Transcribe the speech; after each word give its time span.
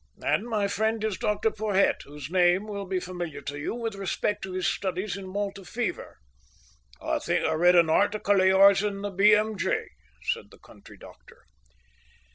"And 0.23 0.47
my 0.47 0.67
friend 0.67 1.03
is 1.03 1.19
Dr 1.19 1.51
Porhoët, 1.51 2.01
whose 2.05 2.31
name 2.31 2.65
will 2.65 2.87
be 2.87 2.99
familiar 2.99 3.39
to 3.41 3.59
you 3.59 3.75
with 3.75 3.93
respect 3.93 4.41
to 4.41 4.53
his 4.53 4.65
studies 4.65 5.15
in 5.15 5.27
Malta 5.27 5.63
Fever." 5.63 6.17
"I 6.99 7.19
think 7.19 7.45
I 7.45 7.53
read 7.53 7.75
an 7.75 7.87
article 7.91 8.41
of 8.41 8.47
yours 8.47 8.81
in 8.81 9.03
the 9.03 9.11
B.M.J." 9.11 9.89
said 10.23 10.49
the 10.49 10.57
country 10.57 10.97
doctor. 10.97 11.43